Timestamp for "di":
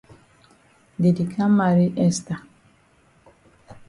1.17-1.25